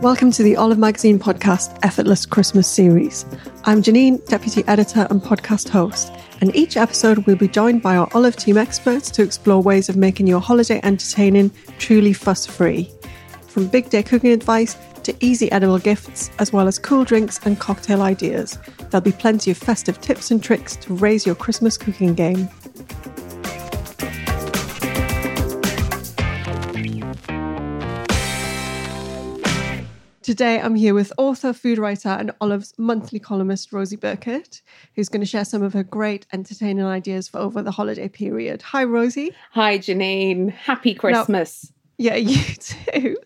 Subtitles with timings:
[0.00, 3.26] Welcome to the Olive Magazine podcast Effortless Christmas series.
[3.64, 6.10] I'm Janine, deputy editor and podcast host,
[6.40, 9.96] and each episode we'll be joined by our Olive team experts to explore ways of
[9.96, 12.90] making your holiday entertaining truly fuss free.
[13.48, 17.58] From big day cooking advice to easy edible gifts, as well as cool drinks and
[17.58, 18.58] cocktail ideas,
[18.90, 22.48] there'll be plenty of festive tips and tricks to raise your Christmas cooking game.
[30.30, 34.62] Today, I'm here with author, food writer, and Olive's monthly columnist, Rosie Birkett,
[34.94, 38.62] who's going to share some of her great entertaining ideas for over the holiday period.
[38.62, 39.34] Hi, Rosie.
[39.54, 40.52] Hi, Janine.
[40.52, 41.72] Happy Christmas.
[41.98, 43.16] Now, yeah, you too.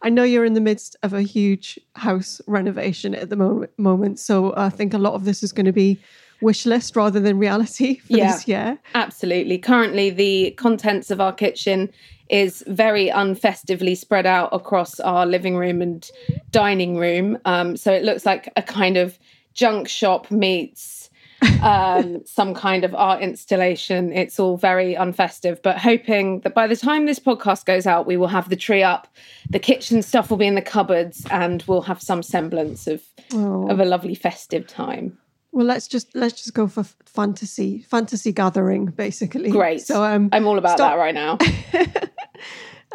[0.00, 4.54] I know you're in the midst of a huge house renovation at the moment, so
[4.56, 6.00] I think a lot of this is going to be
[6.40, 8.78] wish list rather than reality for yeah, this year.
[8.94, 9.58] Absolutely.
[9.58, 11.90] Currently, the contents of our kitchen
[12.30, 16.10] is very unfestively spread out across our living room and
[16.50, 17.38] dining room.
[17.44, 19.18] Um, so it looks like a kind of
[19.52, 21.10] junk shop meets
[21.62, 24.10] um, some kind of art installation.
[24.12, 28.16] It's all very unfestive, but hoping that by the time this podcast goes out, we
[28.16, 29.06] will have the tree up,
[29.50, 33.02] the kitchen stuff will be in the cupboards, and we'll have some semblance of
[33.32, 33.68] Oh.
[33.70, 35.16] of a lovely festive time.
[35.54, 39.50] Well, let's just let's just go for fantasy fantasy gathering, basically.
[39.50, 39.82] Great.
[39.82, 41.38] So um, I'm all about start- that right now.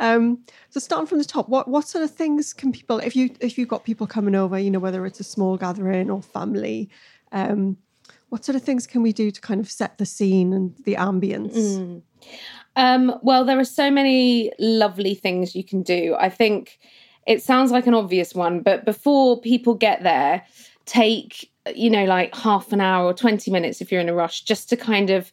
[0.01, 3.31] Um, so starting from the top, what what sort of things can people if you
[3.41, 6.89] if you've got people coming over, you know, whether it's a small gathering or family,
[7.33, 7.77] um,
[8.29, 10.95] what sort of things can we do to kind of set the scene and the
[10.95, 11.53] ambience?
[11.53, 12.01] Mm.
[12.77, 16.15] Um, well, there are so many lovely things you can do.
[16.17, 16.79] I think
[17.27, 20.45] it sounds like an obvious one, but before people get there,
[20.85, 24.41] take, you know, like half an hour or 20 minutes if you're in a rush,
[24.41, 25.31] just to kind of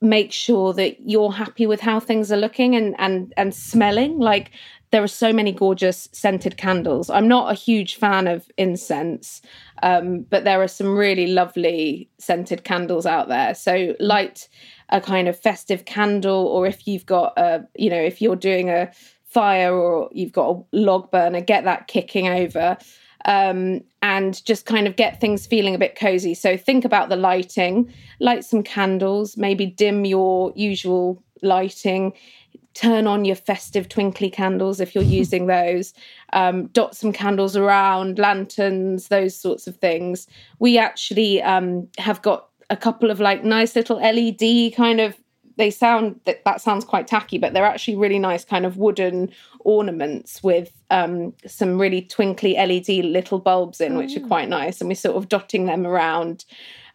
[0.00, 4.18] make sure that you're happy with how things are looking and and and smelling.
[4.18, 4.50] Like
[4.90, 7.10] there are so many gorgeous scented candles.
[7.10, 9.42] I'm not a huge fan of incense
[9.82, 13.54] um, but there are some really lovely scented candles out there.
[13.54, 14.48] So light
[14.90, 18.70] a kind of festive candle or if you've got a you know if you're doing
[18.70, 18.90] a
[19.24, 22.78] fire or you've got a log burner get that kicking over
[23.24, 26.34] um, and just kind of get things feeling a bit cozy.
[26.34, 32.12] So think about the lighting, light some candles, maybe dim your usual lighting,
[32.74, 35.94] turn on your festive twinkly candles if you're using those,
[36.32, 40.26] um, dot some candles around, lanterns, those sorts of things.
[40.58, 45.16] We actually um, have got a couple of like nice little LED kind of
[45.56, 49.30] they sound that that sounds quite tacky, but they're actually really nice kind of wooden
[49.60, 54.80] ornaments with um, some really twinkly LED little bulbs in, which are quite nice.
[54.80, 56.44] And we're sort of dotting them around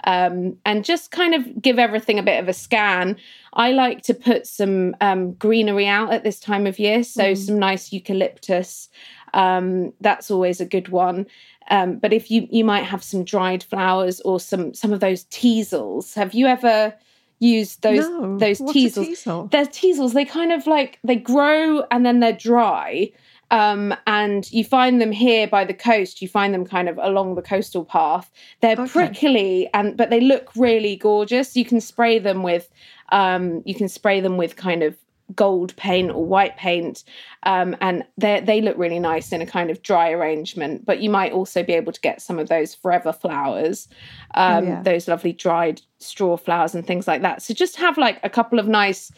[0.06, 3.18] um, and just kind of give everything a bit of a scan.
[3.54, 7.60] I like to put some um, greenery out at this time of year, so some
[7.60, 8.90] nice eucalyptus.
[9.34, 11.26] Um, that's always a good one.
[11.70, 15.24] Um, but if you you might have some dried flowers or some some of those
[15.26, 16.14] teasels.
[16.16, 16.94] Have you ever
[17.42, 19.08] used those No, those what's teasels?
[19.08, 19.48] teasel?
[19.52, 20.14] They're teasels.
[20.14, 23.12] They kind of like they grow and then they're dry.
[23.50, 26.22] Um, and you find them here by the coast.
[26.22, 28.32] You find them kind of along the coastal path.
[28.62, 28.88] They're Okay.
[28.88, 31.58] prickly and but they look really gorgeous.
[31.58, 32.70] You can spray them with
[33.12, 34.96] um, you can spray them with kind of
[35.36, 37.04] gold paint or white paint,
[37.44, 40.86] um, and they they look really nice in a kind of dry arrangement.
[40.86, 43.88] But you might also be able to get some of those forever flowers,
[44.36, 44.82] um, yeah.
[44.84, 47.42] those lovely dried straw flowers and things like that.
[47.42, 49.12] So just have like a couple of nice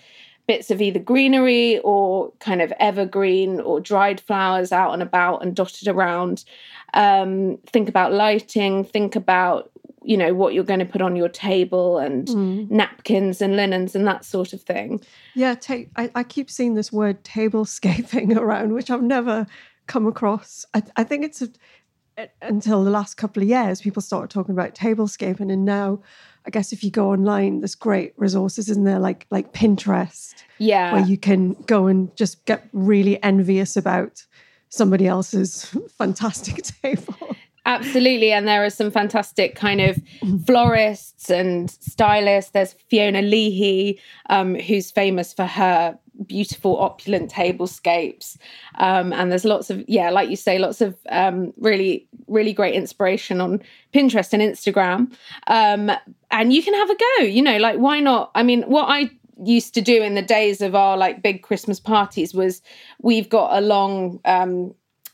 [0.48, 5.56] bits of either greenery or kind of evergreen or dried flowers out and about and
[5.56, 6.44] dotted around.
[6.94, 9.72] Um, think about lighting, think about
[10.04, 12.70] you know what you're going to put on your table and Mm.
[12.72, 15.02] napkins and linens and that sort of thing.
[15.36, 19.48] Yeah, ta- I, I keep seeing this word tablescaping around, which I've never
[19.88, 20.66] come across.
[20.74, 21.50] I, I think it's a
[22.44, 26.00] until the last couple of years, people started talking about tablescaping, and now,
[26.46, 30.94] I guess if you go online, there's great resources in there, like like Pinterest, yeah,
[30.94, 34.24] where you can go and just get really envious about
[34.70, 35.66] somebody else's
[35.98, 37.36] fantastic table.
[37.66, 38.32] Absolutely.
[38.32, 39.98] And there are some fantastic kind of
[40.46, 42.52] florists and stylists.
[42.52, 44.00] There's Fiona Leahy,
[44.30, 48.38] um, who's famous for her beautiful opulent tablescapes
[48.76, 52.76] um, and there's lots of yeah like you say lots of um, really really great
[52.76, 53.60] inspiration on
[53.94, 55.12] pinterest and instagram
[55.48, 55.92] um,
[56.30, 59.10] and you can have a go you know like why not i mean what i
[59.44, 62.62] used to do in the days of our like big christmas parties was
[63.02, 64.74] we've got a long um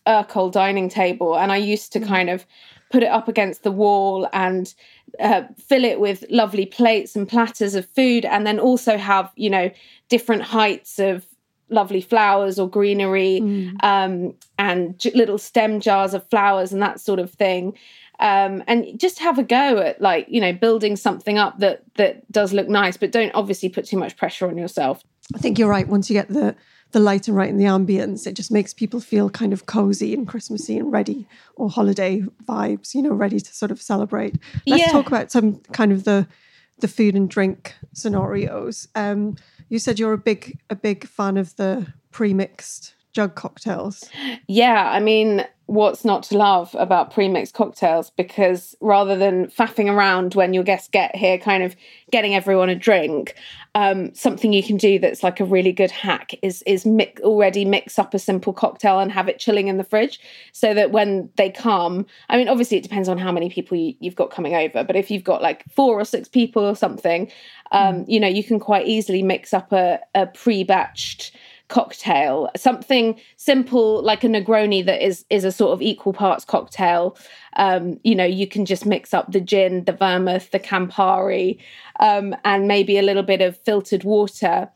[0.10, 2.08] Ercol dining table and i used to mm.
[2.08, 2.46] kind of
[2.92, 4.74] put it up against the wall and
[5.20, 9.50] uh, fill it with lovely plates and platters of food and then also have you
[9.50, 9.70] know
[10.10, 11.26] different heights of
[11.70, 13.84] lovely flowers or greenery mm.
[13.84, 17.78] um, and j- little stem jars of flowers and that sort of thing
[18.20, 22.30] um, and just have a go at like you know building something up that that
[22.32, 25.04] does look nice but don't obviously put too much pressure on yourself
[25.36, 26.56] i think you're right once you get the
[26.92, 28.26] the lighting right in the ambience.
[28.26, 32.96] It just makes people feel kind of cozy and Christmassy and ready, or holiday vibes.
[32.96, 34.36] You know, ready to sort of celebrate.
[34.66, 34.92] Let's yeah.
[34.92, 36.28] talk about some kind of the
[36.80, 38.88] the food and drink scenarios.
[38.96, 39.36] Um,
[39.70, 44.10] you said you're a big a big fan of the pre-mixed jug cocktails.
[44.48, 50.34] Yeah, I mean, what's not to love about pre-mixed cocktails because rather than faffing around
[50.34, 51.76] when your guests get here kind of
[52.12, 53.36] getting everyone a drink
[53.76, 57.66] um, something you can do that's like a really good hack is is mix, already
[57.66, 60.20] mix up a simple cocktail and have it chilling in the fridge
[60.54, 63.94] so that when they come i mean obviously it depends on how many people you,
[64.04, 67.32] have got coming over but if you've got like four or six people or something
[67.72, 68.06] um, mm.
[68.08, 71.30] you know you can quite easily mix up a, a pre-batched
[71.70, 77.18] cocktail, something simple like a Negroni that is is a sort of equal parts cocktail.
[77.56, 81.60] Um, you know, you can just mix up the gin, the vermouth, the Campari,
[82.00, 84.70] um, and maybe a little bit of filtered water,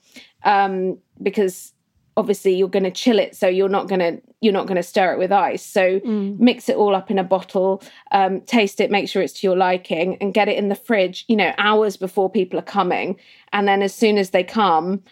[0.44, 1.74] um, because
[2.16, 4.84] obviously you're going to chill it, so you're not going to you're not going to
[4.84, 5.66] stir it with ice.
[5.66, 6.38] So mm.
[6.38, 7.82] mix it all up in a bottle,
[8.12, 11.26] um, taste it, make sure it's to your liking, and get it in the fridge.
[11.28, 13.18] You know, hours before people are coming,
[13.52, 15.04] and then as soon as they come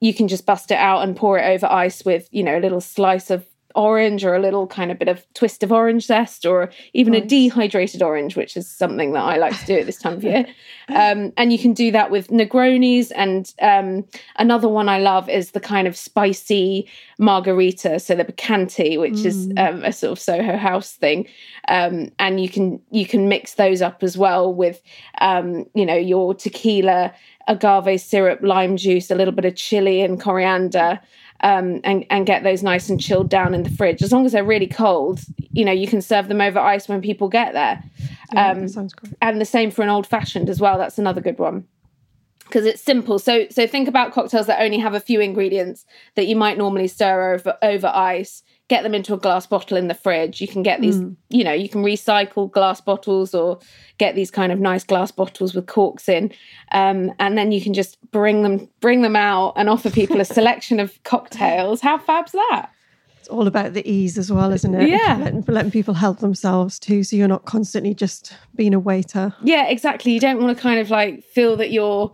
[0.00, 2.60] you can just bust it out and pour it over ice with, you know, a
[2.60, 3.46] little slice of
[3.76, 7.22] orange or a little kind of bit of twist of orange zest or even nice.
[7.22, 10.24] a dehydrated orange, which is something that I like to do at this time of
[10.24, 10.46] year.
[10.88, 13.10] Um, and you can do that with Negronis.
[13.16, 14.04] And um,
[14.36, 16.88] another one I love is the kind of spicy
[17.18, 19.24] margarita, so the Picante, which mm.
[19.24, 21.26] is um, a sort of Soho House thing.
[21.66, 24.80] Um, and you can you can mix those up as well with
[25.20, 27.12] um, you know your tequila
[27.48, 31.00] agave syrup, lime juice, a little bit of chili and coriander,
[31.40, 34.02] um, and and get those nice and chilled down in the fridge.
[34.02, 35.20] As long as they're really cold,
[35.52, 37.82] you know, you can serve them over ice when people get there.
[38.32, 39.14] Yeah, um, sounds great.
[39.22, 40.78] And the same for an old fashioned as well.
[40.78, 41.66] That's another good one
[42.44, 43.18] because it's simple.
[43.18, 45.84] So so think about cocktails that only have a few ingredients
[46.14, 49.88] that you might normally stir over over ice get them into a glass bottle in
[49.88, 50.40] the fridge.
[50.40, 51.16] You can get these, mm.
[51.28, 53.60] you know, you can recycle glass bottles or
[53.98, 56.32] get these kind of nice glass bottles with corks in,
[56.72, 60.24] um, and then you can just bring them bring them out and offer people a
[60.38, 61.80] selection of cocktails.
[61.80, 62.70] How fab's that?
[63.20, 64.88] It's all about the ease as well, isn't it?
[64.88, 69.34] Yeah, letting, letting people help themselves too, so you're not constantly just being a waiter.
[69.42, 70.12] Yeah, exactly.
[70.12, 72.12] You don't want to kind of like feel that you're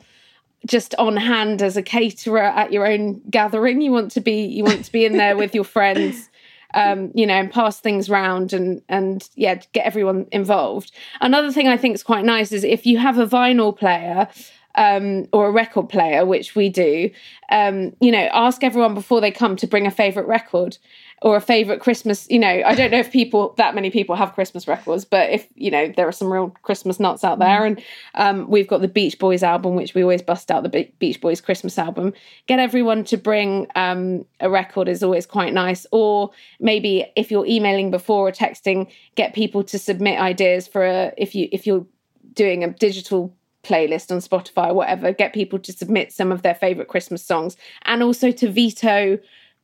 [0.66, 3.80] just on hand as a caterer at your own gathering.
[3.80, 6.28] You want to be you want to be in there with your friends
[6.74, 10.92] um, you know, and pass things round and and yeah, get everyone involved.
[11.20, 14.28] Another thing I think is quite nice is if you have a vinyl player
[14.74, 17.10] um, or a record player, which we do,
[17.50, 20.78] um, you know, ask everyone before they come to bring a favorite record
[21.22, 22.26] or a favorite Christmas.
[22.28, 25.48] You know, I don't know if people that many people have Christmas records, but if
[25.54, 27.82] you know, there are some real Christmas nuts out there, and
[28.14, 31.40] um, we've got the Beach Boys album, which we always bust out the Beach Boys
[31.40, 32.12] Christmas album.
[32.46, 37.46] Get everyone to bring um, a record is always quite nice, or maybe if you're
[37.46, 41.86] emailing before or texting, get people to submit ideas for a if you if you're
[42.34, 46.54] doing a digital playlist on Spotify or whatever, get people to submit some of their
[46.54, 49.18] favorite Christmas songs and also to veto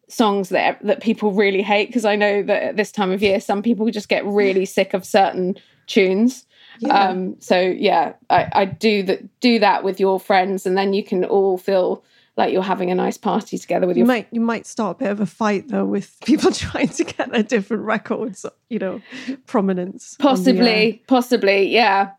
[0.09, 3.41] songs that that people really hate because I know that at this time of year
[3.41, 6.47] some people just get really sick of certain tunes.
[6.81, 7.09] Yeah.
[7.09, 11.05] Um, so yeah, I, I do that do that with your friends and then you
[11.05, 12.05] can all feel
[12.39, 14.99] like you're having a nice party together with you your might you might start a
[15.01, 19.03] bit of a fight though with people trying to get their different records you know
[19.47, 22.13] prominence possibly possibly yeah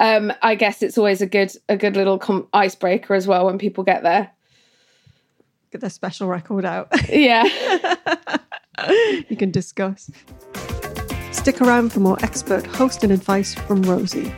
[0.00, 3.58] um, I guess it's always a good a good little com- icebreaker as well when
[3.58, 4.30] people get there
[5.70, 6.88] get their special record out.
[7.08, 7.44] Yeah.
[9.28, 10.10] you can discuss.
[11.32, 14.32] Stick around for more expert hosting advice from Rosie.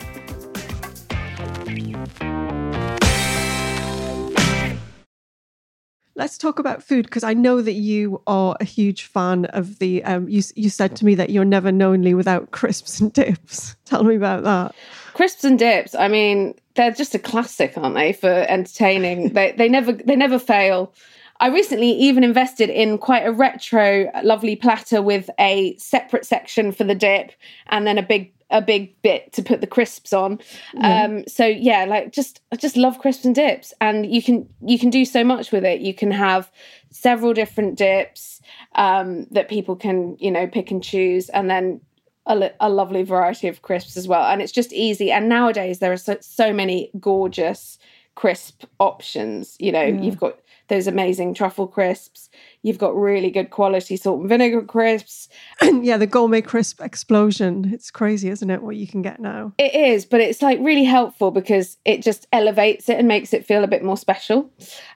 [6.21, 10.05] Let's talk about food because I know that you are a huge fan of the.
[10.05, 13.75] Um, you you said to me that you're never knowingly without crisps and dips.
[13.87, 14.75] Tell me about that.
[15.15, 15.95] Crisps and dips.
[15.95, 19.29] I mean, they're just a classic, aren't they, for entertaining?
[19.33, 20.93] they they never they never fail.
[21.41, 26.85] I recently even invested in quite a retro, lovely platter with a separate section for
[26.85, 27.33] the dip
[27.69, 30.41] and then a big a big bit to put the crisps on.
[30.75, 31.05] Yeah.
[31.05, 34.79] Um, so yeah, like just I just love crisps and dips, and you can you
[34.79, 35.81] can do so much with it.
[35.81, 36.51] You can have
[36.91, 38.41] several different dips
[38.75, 41.81] um, that people can you know pick and choose, and then
[42.27, 44.25] a, a, lovely variety of crisps as well.
[44.25, 45.11] And it's just easy.
[45.11, 47.79] And nowadays there are so, so many gorgeous
[48.15, 49.57] crisp options.
[49.59, 50.01] You know, yeah.
[50.01, 50.39] you've got
[50.71, 52.31] those amazing truffle crisps.
[52.63, 55.29] You've got really good quality salt and vinegar crisps.
[55.63, 57.71] yeah, the gourmet crisp explosion.
[57.75, 59.53] It's crazy, isn't it, what you can get now?
[59.59, 63.45] It is, but it's like really helpful because it just elevates it and makes it
[63.45, 64.51] feel a bit more special,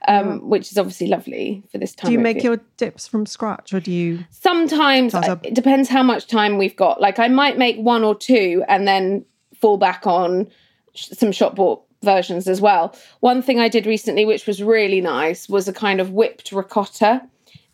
[0.09, 0.35] um, yeah.
[0.37, 2.09] which is obviously lovely for this time.
[2.09, 4.25] Do you make your dips from scratch or do you?
[4.31, 7.01] Sometimes it depends how much time we've got.
[7.01, 9.27] Like I might make one or two and then
[9.61, 10.49] fall back on
[10.95, 12.95] some shop bought versions as well.
[13.21, 17.23] One thing I did recently, which was really nice, was a kind of whipped ricotta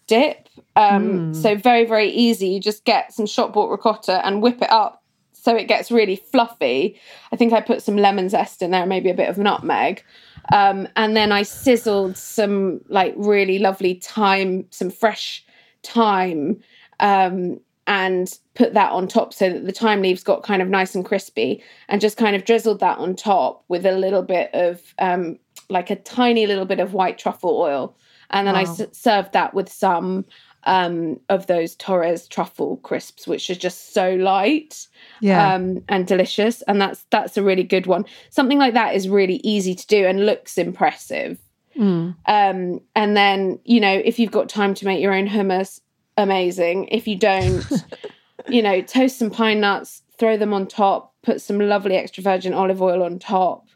[0.07, 0.49] dip.
[0.77, 1.37] Um, mm.
[1.37, 2.49] So very very easy.
[2.49, 5.01] You just get some shop bought ricotta and whip it up
[5.41, 7.01] so it gets really fluffy.
[7.33, 10.05] I think I put some lemon zest in there, maybe a bit of nutmeg.
[10.53, 15.45] Um, and then I sizzled some like really lovely thyme, some fresh
[15.83, 16.61] thyme
[17.01, 17.61] um,
[17.91, 21.05] and put that on top so that the thyme leaves got kind of nice and
[21.05, 25.37] crispy and just kind of drizzled that on top with a little bit of um,
[25.69, 27.97] like a tiny little bit of white truffle oil
[28.31, 28.61] and then wow.
[28.61, 30.25] I s- served that with some
[30.65, 34.87] um, of those Torres truffle crisps, which are just so light
[35.21, 35.55] yeah.
[35.55, 36.63] um, and delicious.
[36.63, 38.05] And that's that's a really good one.
[38.29, 41.41] Something like that is really easy to do and looks impressive.
[41.77, 42.15] Mm.
[42.27, 45.81] Um, and then you know if you've got time to make your own hummus,
[46.21, 46.89] amazing.
[46.89, 47.65] If you don't,
[48.49, 52.55] you know, toast some pine nuts, throw them on top, put some lovely extra virgin
[52.55, 53.67] olive oil on top.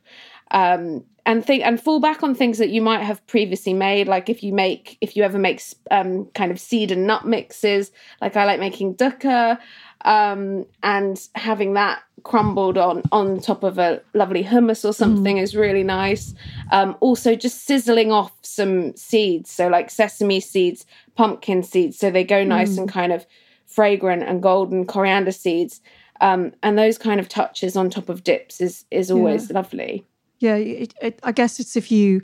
[0.55, 4.29] Um, and think and fall back on things that you might have previously made like
[4.29, 8.37] if you make if you ever make um, kind of seed and nut mixes like
[8.37, 9.59] i like making dukkha
[10.07, 15.43] um, and having that crumbled on on top of a lovely hummus or something mm.
[15.43, 16.35] is really nice
[16.73, 20.85] um, also just sizzling off some seeds so like sesame seeds
[21.17, 22.79] pumpkin seeds so they go nice mm.
[22.79, 23.27] and kind of
[23.67, 25.81] fragrant and golden coriander seeds
[26.21, 29.55] um, and those kind of touches on top of dips is is always yeah.
[29.55, 30.05] lovely
[30.39, 32.23] yeah it, it, i guess it's if you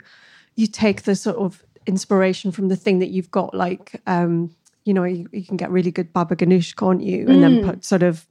[0.55, 4.53] you take the sort of inspiration from the thing that you've got like um
[4.85, 7.41] you know you, you can get really good baba ganoush can't you and mm.
[7.41, 8.27] then put sort of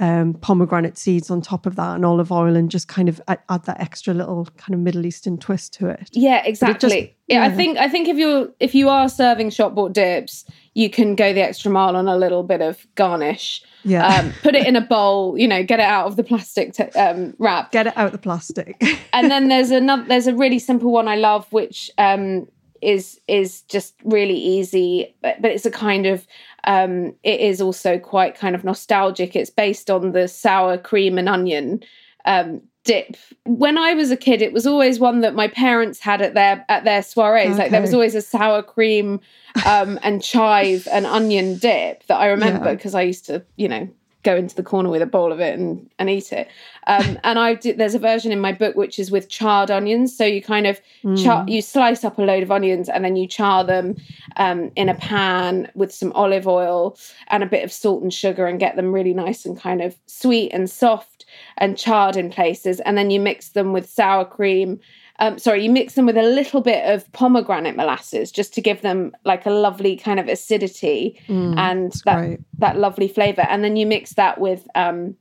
[0.00, 3.40] um, pomegranate seeds on top of that and olive oil and just kind of add,
[3.48, 6.10] add that extra little kind of Middle Eastern twist to it.
[6.12, 6.88] Yeah, exactly.
[6.88, 7.44] It just, yeah.
[7.44, 11.16] I think I think if you're if you are serving shop bought dips, you can
[11.16, 13.62] go the extra mile on a little bit of garnish.
[13.84, 14.06] Yeah.
[14.06, 16.84] Um, put it in a bowl, you know, get it out of the plastic t-
[16.98, 17.72] um, wrap.
[17.72, 18.82] Get it out of the plastic.
[19.12, 22.46] and then there's another there's a really simple one I love which um,
[22.82, 26.26] is is just really easy but, but it's a kind of
[26.64, 31.28] um, it is also quite kind of nostalgic it's based on the sour cream and
[31.28, 31.82] onion
[32.24, 36.22] um, dip when i was a kid it was always one that my parents had
[36.22, 37.58] at their at their soirees okay.
[37.58, 39.20] like there was always a sour cream
[39.66, 43.00] um, and chive and onion dip that i remember because yeah.
[43.00, 43.88] i used to you know
[44.28, 46.48] go into the corner with a bowl of it and, and eat it.
[46.86, 50.14] Um, and I did, there's a version in my book which is with charred onions.
[50.14, 51.22] So you kind of mm.
[51.22, 53.96] char, you slice up a load of onions and then you char them
[54.36, 58.46] um, in a pan with some olive oil and a bit of salt and sugar
[58.46, 61.24] and get them really nice and kind of sweet and soft
[61.56, 62.80] and charred in places.
[62.80, 64.80] And then you mix them with sour cream
[65.20, 68.82] um, sorry, you mix them with a little bit of pomegranate molasses just to give
[68.82, 72.40] them like a lovely kind of acidity mm, and that great.
[72.58, 73.42] that lovely flavor.
[73.42, 75.16] And then you mix that with um,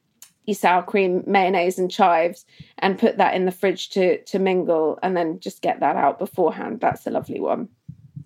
[0.46, 2.46] your sour cream, mayonnaise, and chives,
[2.78, 6.20] and put that in the fridge to to mingle, and then just get that out
[6.20, 6.80] beforehand.
[6.80, 7.68] That's a lovely one.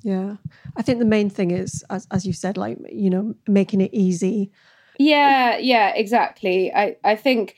[0.04, 0.36] Yeah,
[0.76, 3.94] I think the main thing is, as as you said, like you know, making it
[3.94, 4.52] easy.
[5.00, 6.74] Yeah, yeah, exactly.
[6.74, 7.56] I I think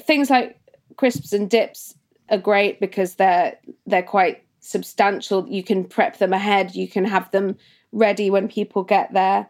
[0.00, 0.60] things like
[0.96, 1.94] crisps and dips
[2.30, 3.56] are great because they're
[3.86, 5.48] they're quite substantial.
[5.48, 6.74] You can prep them ahead.
[6.74, 7.56] You can have them
[7.92, 9.48] ready when people get there.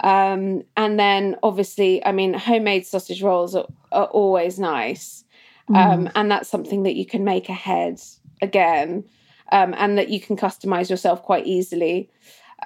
[0.00, 5.24] Um, and then obviously, I mean, homemade sausage rolls are, are always nice.
[5.70, 5.76] Mm.
[5.76, 8.00] Um, and that's something that you can make ahead
[8.40, 9.04] again,
[9.52, 12.10] um, and that you can customize yourself quite easily.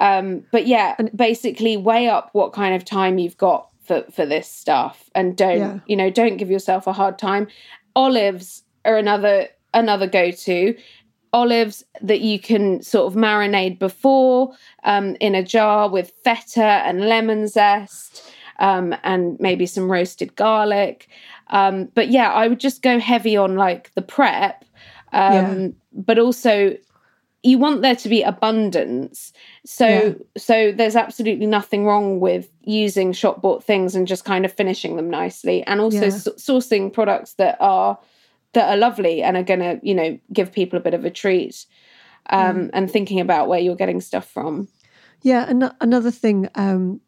[0.01, 4.49] Um, but yeah, basically weigh up what kind of time you've got for for this
[4.49, 5.79] stuff and don't Yeah.
[5.87, 7.49] you know don't give yourself a hard time
[7.97, 10.75] olives are another another go-to
[11.33, 14.53] olives that you can sort of marinate before
[14.85, 18.25] um, in a jar with feta and lemon zest
[18.59, 21.09] um, and maybe some roasted garlic
[21.51, 24.65] um, but yeah i would just go heavy on like the prep
[25.13, 25.69] um, Yeah.
[25.93, 26.77] but also
[27.43, 29.33] you want there to be abundance
[29.65, 30.13] so Yeah.
[30.37, 34.97] so there's absolutely nothing wrong with using shop bought things and just kind of finishing
[34.97, 36.07] them nicely and also Yeah.
[36.07, 37.97] s- sourcing products that are
[38.53, 41.11] that are lovely and are going to you know give people a bit of a
[41.11, 41.67] treat
[42.31, 42.71] um Mm.
[42.73, 44.69] and thinking about where you're getting stuff from
[45.23, 47.01] Yeah, and another thing um,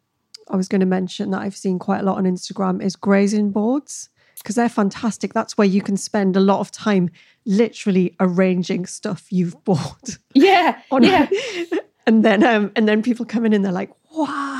[0.49, 3.51] I was going to mention that I've seen quite a lot on Instagram is grazing
[3.51, 5.33] boards because they're fantastic.
[5.33, 7.09] That's where you can spend a lot of time
[7.45, 10.17] literally arranging stuff you've bought.
[10.35, 11.27] yeah yeah
[12.07, 14.52] and then um, and then people come in and they're like, "Wow!"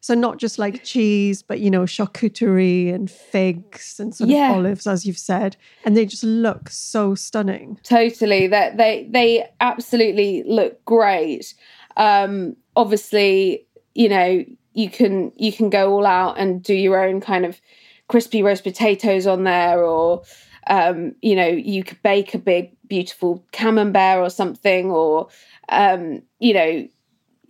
[0.00, 4.50] So not just like cheese, but you know, charcuterie and figs and sort Yeah.
[4.50, 7.78] of olives, as you've said, and they just look so stunning.
[7.82, 11.54] totally that they they absolutely look great
[11.96, 14.44] um obviously you know
[14.74, 17.60] you can you can go all out and do your own kind of
[18.08, 20.22] crispy roast potatoes on there or
[20.68, 25.28] um you know you could bake a big beautiful camembert or something or
[25.68, 26.88] um you know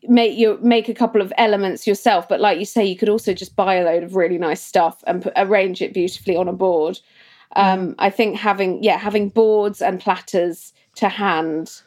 [0.09, 3.33] make you make a couple of elements yourself but like you say you could also
[3.33, 6.53] just buy a load of really nice stuff and put, arrange it beautifully on a
[6.53, 6.99] board.
[7.55, 11.83] Um i think having yeah having boards and platters to hand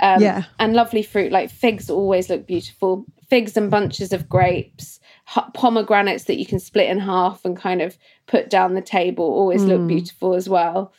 [0.00, 0.44] um Yeah.
[0.58, 3.04] and lovely fruit like figs always look beautiful.
[3.28, 4.98] Figs and bunches of grapes
[5.36, 7.96] h- pomegranates that you can split in half and kind of
[8.26, 10.92] put down the table always look beautiful as well.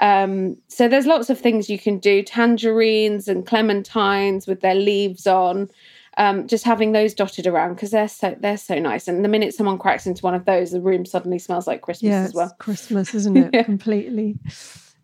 [0.00, 2.22] Um, so there's lots of things you can do.
[2.22, 5.68] Tangerines and clementines with their leaves on
[6.16, 9.54] um, just having those dotted around because they're so they're so nice and the minute
[9.54, 12.34] someone cracks into one of those the room suddenly smells like christmas yeah, as it's
[12.34, 13.50] well Christmas, isn't it?
[13.54, 13.62] Yeah.
[13.64, 14.38] Completely.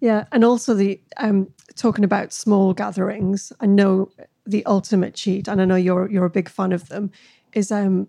[0.01, 3.53] Yeah, and also the um talking about small gatherings.
[3.61, 4.11] I know
[4.45, 7.11] the ultimate cheat, and I know you're you're a big fan of them.
[7.53, 8.09] Is um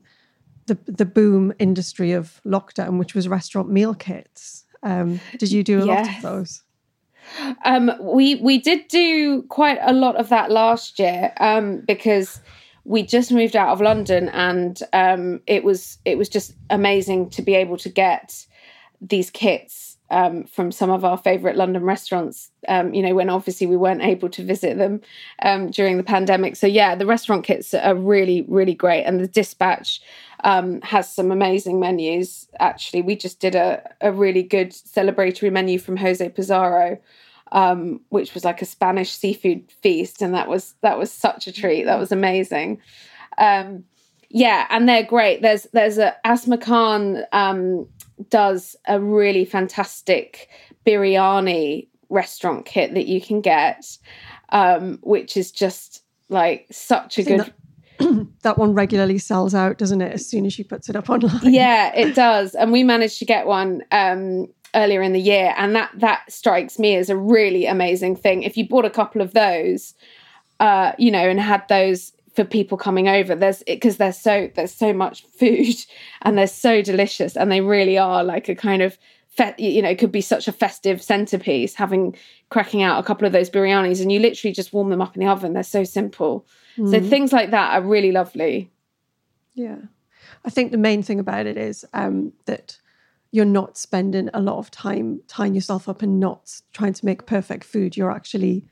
[0.68, 4.66] the the boom industry of lockdown, which was restaurant meal kits.
[4.84, 6.64] Um, did you do a lot of those?
[7.66, 12.42] Um, we we did do quite a lot of that last year um, because
[12.88, 17.42] we just moved out of London and um, it was it was just amazing to
[17.42, 18.46] be able to get
[19.02, 22.50] these kits um, from some of our favourite London restaurants.
[22.70, 25.02] Um, you know, when obviously we weren't able to visit them
[25.42, 26.56] um, during the pandemic.
[26.56, 30.00] So yeah, the restaurant kits are really really great, and the Dishpatch
[30.46, 32.48] um, has some amazing menus.
[32.62, 37.00] Actually, we just did a a really good celebratory menu from Jose Pizarro
[37.52, 41.52] um, which was like a Spanish seafood feast, and that was that was such a
[41.52, 41.84] treat.
[41.84, 42.82] That was amazing.
[43.38, 43.84] Um,
[44.30, 45.42] yeah, and they're great.
[45.42, 47.88] There's there's a Asma Khan um,
[48.30, 50.50] does a really fantastic
[50.86, 53.86] biryani restaurant kit that you can get,
[54.50, 57.54] um, which is just like such a good.
[58.44, 60.14] That one regularly sells out, doesn't it?
[60.14, 61.40] As soon as she puts it up online.
[61.44, 65.76] yeah it does and we managed to get one um earlier in the year and
[65.76, 68.44] that that strikes me as a really amazing thing.
[68.44, 69.94] If you bought a couple of those
[70.60, 74.74] uh you know and had those for people coming over there's because there's so there's
[74.74, 75.76] so much food
[76.22, 79.90] and they're so delicious and they really are like a kind of fe- you know
[79.90, 82.16] it could be such a festive centerpiece having
[82.50, 85.22] cracking out a couple of those biryanis and you literally just warm them up in
[85.22, 85.54] the oven.
[85.54, 86.46] They're so simple.
[86.92, 88.70] So things like that are really lovely.
[89.56, 89.78] Yeah.
[90.46, 92.78] I think the main thing about it is um, that
[93.32, 97.26] you're not spending a lot of time tying yourself up and not trying to make
[97.26, 97.98] perfect food.
[97.98, 98.66] You're actually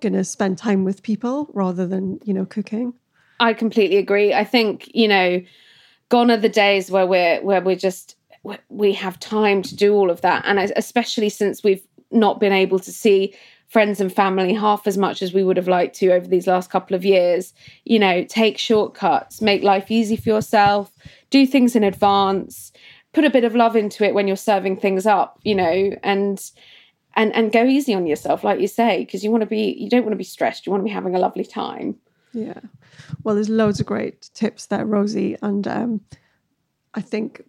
[0.00, 2.94] going to spend time with people rather than, you know, cooking.
[3.40, 4.32] I completely agree.
[4.32, 5.42] I think you know,
[6.08, 8.16] gone are the days where we're where we're just
[8.68, 12.78] we have time to do all of that, and especially since we've not been able
[12.78, 13.34] to see
[13.68, 16.70] friends and family half as much as we would have liked to over these last
[16.70, 17.54] couple of years.
[17.84, 20.92] You know, take shortcuts, make life easy for yourself,
[21.30, 22.70] do things in advance,
[23.12, 25.38] put a bit of love into it when you're serving things up.
[25.42, 26.50] You know, and
[27.14, 29.90] and and go easy on yourself, like you say, because you want to be you
[29.90, 30.66] don't want to be stressed.
[30.66, 31.96] You want to be having a lovely time.
[32.32, 32.60] Yeah.
[33.22, 35.36] Well, there's loads of great tips there, Rosie.
[35.42, 36.00] And um,
[36.94, 37.42] I think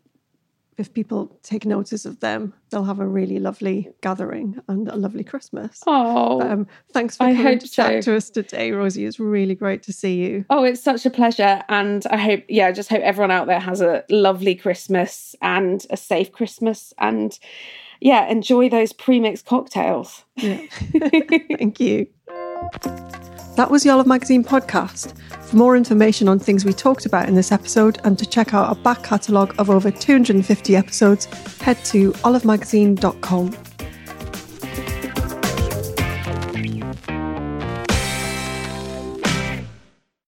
[0.77, 5.23] if people take notice of them, they'll have a really lovely gathering and a lovely
[5.23, 5.81] Christmas.
[5.87, 9.05] Oh, Um, thanks for I coming to chat to us today, Rosie.
[9.05, 10.45] It's really great to see you.
[10.49, 11.63] Oh, it's such a pleasure.
[11.69, 15.85] And I hope, yeah, I just hope everyone out there has a lovely Christmas and
[15.89, 16.93] a safe Christmas.
[16.97, 17.37] And
[18.01, 20.23] yeah, enjoy those pre mixed cocktails.
[20.35, 20.61] Yeah.
[21.57, 22.07] Thank you.
[23.55, 25.15] That was the Olive Magazine podcast.
[25.43, 28.67] For more information on things we talked about in this episode and to check out
[28.67, 31.25] our back catalogue of over 250 episodes,
[31.61, 33.55] head to olivemagazine.com.